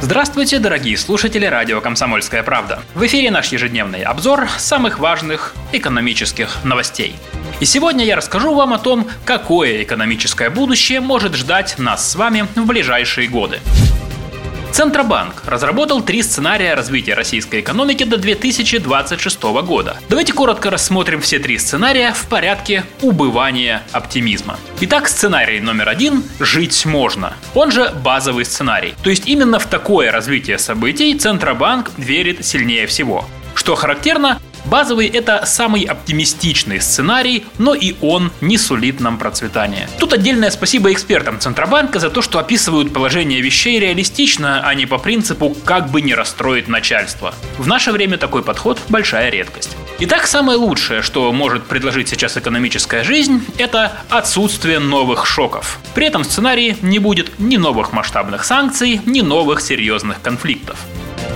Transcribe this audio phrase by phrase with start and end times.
[0.00, 2.80] Здравствуйте, дорогие слушатели радио «Комсомольская правда».
[2.94, 7.16] В эфире наш ежедневный обзор самых важных экономических новостей.
[7.58, 12.46] И сегодня я расскажу вам о том, какое экономическое будущее может ждать нас с вами
[12.54, 13.58] в ближайшие годы.
[14.72, 19.96] Центробанк разработал три сценария развития российской экономики до 2026 года.
[20.08, 24.58] Давайте коротко рассмотрим все три сценария в порядке убывания оптимизма.
[24.80, 27.34] Итак, сценарий номер один– жить можно.
[27.54, 28.94] Он же базовый сценарий.
[29.02, 33.24] То есть именно в такое развитие событий Центробанк верит сильнее всего.
[33.54, 39.88] Что характерно, Базовый– это самый оптимистичный сценарий, но и он не сулит нам процветания.
[39.98, 44.98] Тут отдельное спасибо экспертам Центробанка за то, что описывают положение вещей реалистично, а не по
[44.98, 47.34] принципу «как бы не расстроить начальство».
[47.56, 49.74] В наше время такой подход– большая редкость.
[50.00, 55.78] Итак, самое лучшее, что может предложить сейчас экономическая жизнь, это отсутствие новых шоков.
[55.94, 60.78] При этом в сценарии не будет ни новых масштабных санкций, ни новых серьезных конфликтов.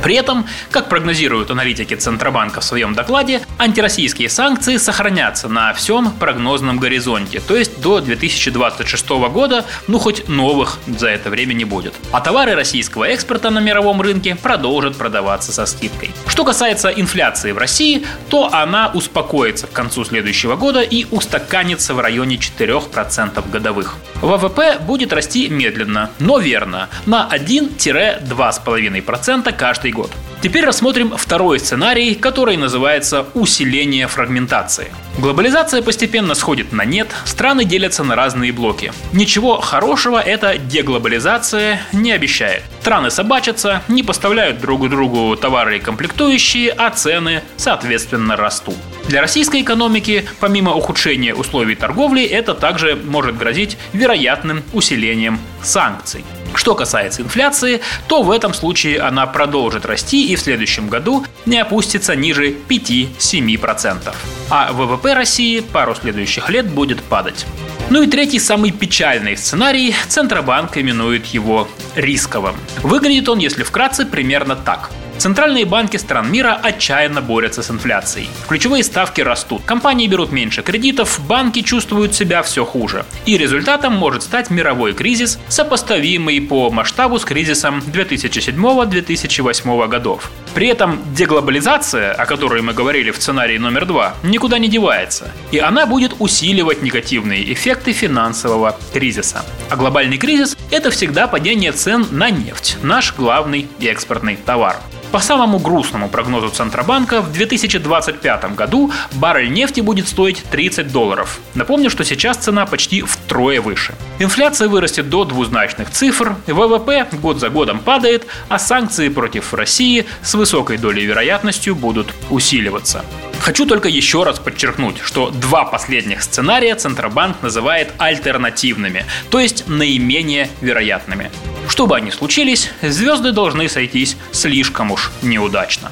[0.02, 6.78] При этом, как прогнозируют аналитики Центробанка в своем докладе, антироссийские санкции сохранятся на всем прогнозном
[6.78, 11.94] горизонте, то есть до 2026 года, ну хоть новых за это время не будет.
[12.10, 16.10] А товары российского экспорта на мировом рынке продолжат продаваться со скидкой.
[16.26, 22.00] Что касается инфляции в России, то она успокоится к концу следующего года и устаканится в
[22.00, 23.94] районе 4% годовых.
[24.22, 30.10] ВВП будет расти медленно, но верно, на 1-2,5% каждый год.
[30.42, 34.92] Теперь рассмотрим второй сценарий, который называется усиление фрагментации.
[35.18, 38.92] Глобализация постепенно сходит на нет, страны делятся на разные блоки.
[39.12, 42.64] Ничего хорошего эта деглобализация не обещает.
[42.80, 48.74] Страны собачатся, не поставляют друг другу товары и комплектующие, а цены, соответственно, растут.
[49.08, 56.24] Для российской экономики, помимо ухудшения условий торговли, это также может грозить вероятным усилением санкций.
[56.54, 61.58] Что касается инфляции, то в этом случае она продолжит расти и в следующем году не
[61.58, 64.14] опустится ниже 5-7%.
[64.50, 67.46] А ВВП России пару следующих лет будет падать.
[67.90, 72.54] Ну и третий, самый печальный сценарий, Центробанк именует его рисковым.
[72.82, 74.90] Выглядит он, если вкратце, примерно так–
[75.22, 78.28] Центральные банки стран мира отчаянно борются с инфляцией.
[78.48, 83.04] Ключевые ставки растут, компании берут меньше кредитов, банки чувствуют себя все хуже.
[83.24, 90.32] И результатом может стать мировой кризис, сопоставимый по масштабу с кризисом 2007-2008 годов.
[90.54, 95.30] При этом деглобализация, о которой мы говорили в сценарии номер два, никуда не девается.
[95.52, 99.44] И она будет усиливать негативные эффекты финансового кризиса.
[99.70, 104.80] А глобальный кризис– это всегда падение цен на нефть, наш главный экспортный товар.
[105.12, 111.38] По самому грустному прогнозу Центробанка, в 2025 году баррель нефти будет стоить 30 долларов.
[111.54, 113.94] Напомню, что сейчас цена почти втрое выше.
[114.18, 120.32] Инфляция вырастет до двузначных цифр, ВВП год за годом падает, а санкции против России с
[120.32, 123.04] высокой долей вероятностью будут усиливаться.
[123.38, 130.48] Хочу только еще раз подчеркнуть, что два последних сценария Центробанк называет альтернативными, то есть наименее
[130.62, 131.30] вероятными.
[131.68, 135.90] Чтобы они случились, звезды должны сойтись слишком уж неудачно.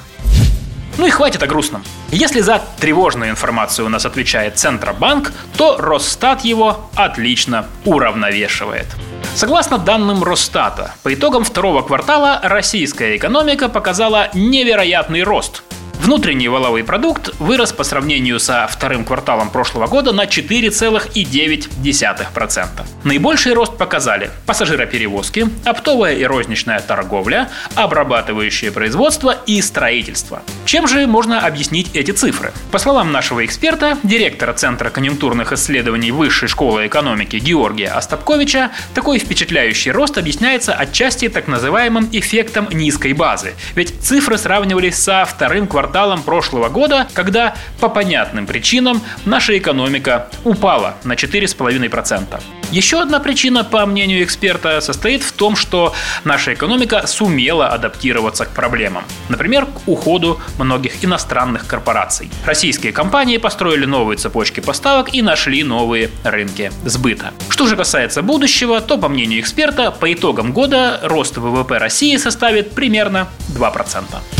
[0.98, 1.82] Ну и хватит о грустном.
[2.10, 8.86] Если за тревожную информацию у нас отвечает Центробанк, то Росстат его отлично уравновешивает.
[9.34, 15.62] Согласно данным Росстата, по итогам второго квартала российская экономика показала невероятный рост–
[16.10, 22.66] Внутренний валовый продукт вырос по сравнению со вторым кварталом прошлого года на 4,9%.
[23.04, 30.42] Наибольший рост показали пассажироперевозки, оптовая и розничная торговля, обрабатывающее производство и строительство.
[30.64, 32.52] Чем же можно объяснить эти цифры?
[32.72, 39.92] По словам нашего эксперта, директора Центра конъюнктурных исследований Высшей школы экономики Георгия Остапковича, такой впечатляющий
[39.92, 43.54] рост объясняется отчасти так называемым эффектом низкой базы.
[43.76, 50.28] Ведь цифры сравнивались со вторым кварталом кварталом прошлого года, когда по понятным причинам наша экономика
[50.44, 52.40] упала на 4,5%.
[52.70, 55.92] Еще одна причина, по мнению эксперта, состоит в том, что
[56.24, 59.04] наша экономика сумела адаптироваться к проблемам.
[59.28, 62.30] Например, к уходу многих иностранных корпораций.
[62.46, 67.32] Российские компании построили новые цепочки поставок и нашли новые рынки сбыта.
[67.50, 72.70] Что же касается будущего, то, по мнению эксперта, по итогам года рост ВВП России составит
[72.70, 74.39] примерно 2%.